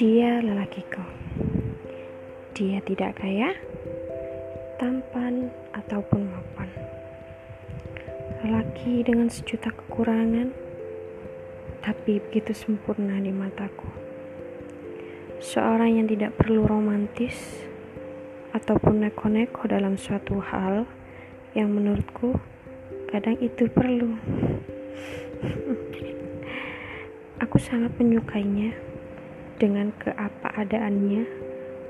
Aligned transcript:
Dia 0.00 0.40
lelakiku. 0.40 1.04
Dia 2.56 2.80
tidak 2.88 3.20
kaya, 3.20 3.52
tampan, 4.80 5.52
ataupun 5.76 6.24
mapan. 6.24 6.72
Lelaki 8.40 9.04
dengan 9.04 9.28
sejuta 9.28 9.68
kekurangan, 9.68 10.56
tapi 11.84 12.16
begitu 12.16 12.56
sempurna 12.56 13.20
di 13.20 13.28
mataku. 13.28 13.92
Seorang 15.36 16.00
yang 16.00 16.08
tidak 16.08 16.32
perlu 16.32 16.64
romantis 16.64 17.60
ataupun 18.56 19.04
neko-neko 19.04 19.68
dalam 19.68 20.00
suatu 20.00 20.40
hal 20.40 20.88
yang 21.52 21.76
menurutku 21.76 22.40
kadang 23.12 23.36
itu 23.36 23.68
perlu. 23.68 24.16
Aku 27.44 27.60
sangat 27.60 27.92
menyukainya 28.00 28.89
dengan 29.60 29.92
keapa-adaannya, 30.00 31.28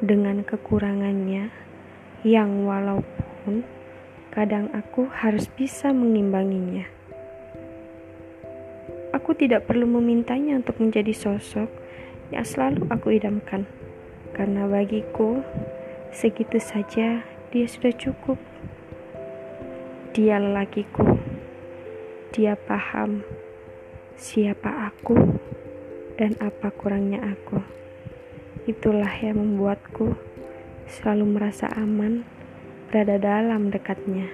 dengan 0.00 0.40
kekurangannya, 0.40 1.52
yang 2.24 2.64
walaupun 2.64 3.60
kadang 4.32 4.72
aku 4.72 5.04
harus 5.12 5.52
bisa 5.52 5.92
mengimbanginya. 5.92 6.88
Aku 9.12 9.36
tidak 9.36 9.68
perlu 9.68 9.84
memintanya 9.84 10.56
untuk 10.56 10.80
menjadi 10.80 11.12
sosok 11.12 11.68
yang 12.32 12.48
selalu 12.48 12.88
aku 12.88 13.12
idamkan, 13.12 13.68
karena 14.32 14.64
bagiku 14.64 15.44
segitu 16.08 16.56
saja 16.56 17.20
dia 17.52 17.66
sudah 17.68 17.92
cukup. 17.92 18.40
Dia 20.16 20.40
lelakiku, 20.40 21.20
dia 22.32 22.56
paham 22.56 23.20
siapa 24.16 24.88
aku 24.88 25.14
dan 26.18 26.34
apa 26.42 26.74
kurangnya 26.74 27.22
aku. 27.22 27.62
Itulah 28.66 29.14
yang 29.22 29.38
membuatku 29.38 30.18
selalu 30.90 31.38
merasa 31.38 31.70
aman 31.78 32.26
berada 32.90 33.22
dalam 33.22 33.70
dekatnya. 33.70 34.26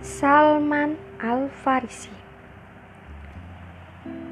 Salman 0.00 0.96
Al-Farisi 1.20 2.08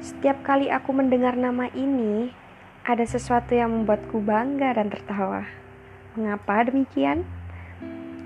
Setiap 0.01 0.41
kali 0.41 0.73
aku 0.73 0.89
mendengar 0.89 1.37
nama 1.37 1.69
ini, 1.77 2.33
ada 2.81 3.05
sesuatu 3.05 3.53
yang 3.53 3.69
membuatku 3.69 4.17
bangga 4.25 4.73
dan 4.73 4.89
tertawa. 4.89 5.45
Mengapa 6.17 6.65
demikian? 6.65 7.42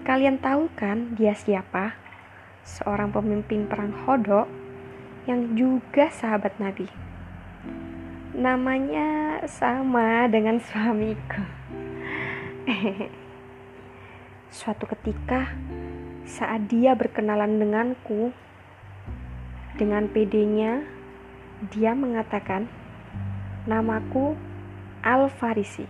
Kalian 0.07 0.39
tahu 0.39 0.71
kan 0.71 1.19
dia 1.19 1.35
siapa? 1.35 1.91
Seorang 2.63 3.11
pemimpin 3.11 3.67
perang 3.67 3.91
Hodok 4.07 4.47
yang 5.27 5.51
juga 5.59 6.07
sahabat 6.07 6.55
Nabi. 6.63 6.87
Namanya 8.31 9.43
sama 9.51 10.31
dengan 10.31 10.63
suamiku. 10.63 11.43
Suatu 14.63 14.87
ketika 14.95 15.51
saat 16.23 16.71
dia 16.71 16.95
berkenalan 16.95 17.59
denganku 17.59 18.31
dengan 19.75 20.07
PD-nya 20.07 20.87
dia 21.67 21.91
mengatakan 21.91 22.71
namaku 23.67 24.39
Al 25.03 25.27
Farisi 25.27 25.83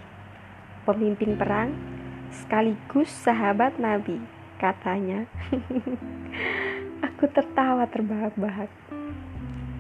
pemimpin 0.89 1.37
perang 1.37 1.96
sekaligus 2.31 3.09
sahabat 3.11 3.79
Nabi, 3.79 4.19
katanya. 4.59 5.27
Aku 7.13 7.29
tertawa 7.29 7.85
terbahak-bahak. 7.87 8.69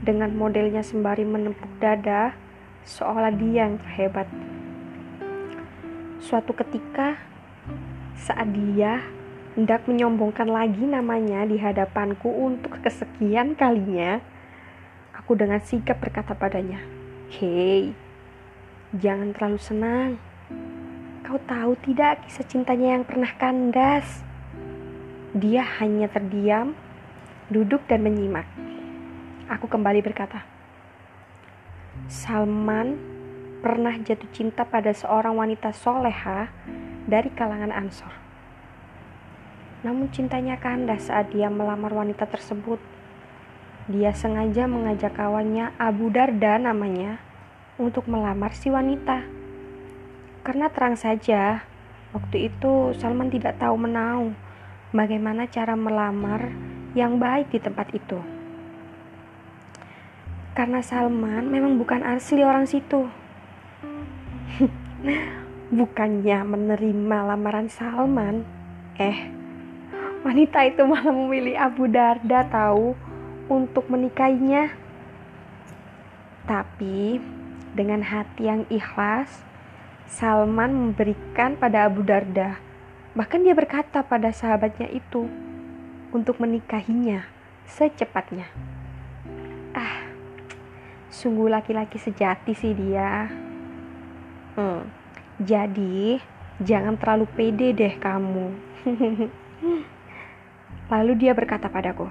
Dengan 0.05 0.31
modelnya 0.31 0.85
sembari 0.85 1.27
menempuk 1.27 1.67
dada, 1.81 2.31
seolah 2.87 3.33
dia 3.35 3.67
yang 3.67 3.75
terhebat. 3.81 4.29
Suatu 6.23 6.55
ketika, 6.55 7.19
saat 8.15 8.47
dia 8.55 9.03
hendak 9.57 9.89
menyombongkan 9.89 10.47
lagi 10.47 10.85
namanya 10.85 11.43
di 11.43 11.57
hadapanku 11.59 12.29
untuk 12.29 12.79
kesekian 12.79 13.57
kalinya, 13.57 14.21
aku 15.11 15.35
dengan 15.35 15.59
sigap 15.59 15.99
berkata 15.99 16.37
padanya, 16.37 16.79
Hei, 17.27 17.91
jangan 18.95 19.35
terlalu 19.35 19.59
senang 19.59 20.11
Kau 21.27 21.43
tahu 21.43 21.75
tidak 21.83 22.23
kisah 22.23 22.47
cintanya 22.47 22.95
yang 22.95 23.03
pernah 23.03 23.27
kandas? 23.35 24.23
Dia 25.35 25.59
hanya 25.83 26.07
terdiam, 26.07 26.71
duduk 27.51 27.83
dan 27.83 27.99
menyimak. 28.07 28.47
Aku 29.51 29.67
kembali 29.67 29.99
berkata, 29.99 30.47
Salman 32.07 32.95
pernah 33.59 33.91
jatuh 33.99 34.31
cinta 34.31 34.63
pada 34.63 34.95
seorang 34.95 35.35
wanita 35.35 35.75
soleha 35.75 36.47
dari 37.03 37.27
kalangan 37.35 37.75
Ansor. 37.75 38.15
Namun 39.83 40.07
cintanya 40.15 40.55
kandas 40.55 41.11
saat 41.11 41.35
dia 41.35 41.51
melamar 41.51 41.91
wanita 41.91 42.23
tersebut. 42.23 42.79
Dia 43.91 44.15
sengaja 44.15 44.63
mengajak 44.63 45.19
kawannya 45.19 45.75
Abu 45.75 46.07
Darda 46.07 46.55
namanya 46.55 47.19
untuk 47.75 48.07
melamar 48.07 48.55
si 48.55 48.71
wanita. 48.71 49.27
Karena 50.47 50.71
terang 50.71 50.95
saja, 50.95 51.67
waktu 52.15 52.47
itu 52.47 52.95
Salman 52.95 53.27
tidak 53.27 53.59
tahu 53.59 53.75
menau 53.75 54.31
bagaimana 54.95 55.43
cara 55.51 55.75
melamar 55.75 56.55
yang 56.95 57.19
baik 57.19 57.51
di 57.51 57.59
tempat 57.59 57.91
itu. 57.91 58.15
Karena 60.55 60.79
Salman 60.79 61.51
memang 61.51 61.75
bukan 61.75 61.99
asli 61.99 62.47
orang 62.47 62.63
situ. 62.63 63.11
Bukannya 65.83 66.39
menerima 66.47 67.17
lamaran 67.27 67.67
Salman, 67.67 68.47
eh, 69.03 69.27
wanita 70.23 70.63
itu 70.63 70.87
malah 70.87 71.11
memilih 71.11 71.59
Abu 71.59 71.91
Darda 71.91 72.47
tahu 72.47 72.95
untuk 73.51 73.91
menikahinya. 73.91 74.71
Tapi 76.47 77.19
dengan 77.75 77.99
hati 77.99 78.47
yang 78.47 78.63
ikhlas, 78.71 79.46
Salman 80.07 80.71
memberikan 80.71 81.59
pada 81.59 81.83
Abu 81.83 81.99
Darda. 81.99 82.55
Bahkan 83.11 83.43
dia 83.43 83.51
berkata 83.51 83.99
pada 84.07 84.31
sahabatnya 84.31 84.87
itu 84.87 85.27
untuk 86.15 86.39
menikahinya 86.39 87.27
secepatnya. 87.67 88.47
Ah, 89.75 90.07
sungguh 91.11 91.51
laki-laki 91.51 91.99
sejati 91.99 92.55
sih 92.55 92.71
dia. 92.71 93.27
Hmm, 94.55 94.87
jadi 95.43 96.23
jangan 96.63 96.95
terlalu 96.95 97.27
pede 97.35 97.75
deh 97.75 97.93
kamu. 97.99 98.47
Lalu 100.93 101.13
dia 101.19 101.35
berkata 101.35 101.67
padaku, 101.67 102.07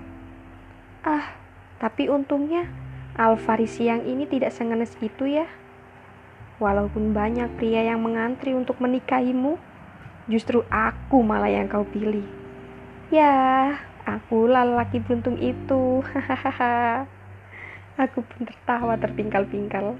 Ah, 1.01 1.33
tapi 1.81 2.13
untungnya 2.13 2.69
Al-Farisi 3.17 3.89
yang 3.89 4.05
ini 4.05 4.29
tidak 4.29 4.53
sengenes 4.53 4.93
itu 5.01 5.25
ya. 5.25 5.49
Walaupun 6.57 7.13
banyak 7.13 7.49
pria 7.61 7.85
yang 7.91 8.01
mengantri 8.07 8.57
untuk 8.57 8.81
menikahimu, 8.81 9.61
justru 10.33 10.65
aku 10.73 11.21
malah 11.21 11.53
yang 11.53 11.69
kau 11.69 11.85
pilih. 11.85 12.25
Ya, 13.13 13.33
aku 14.09 14.49
lelaki 14.49 14.99
beruntung 15.05 15.37
itu. 15.39 16.01
Aku 18.05 18.21
pun 18.29 18.41
tertawa 18.49 18.95
terpingkal-pingkal. 19.01 19.97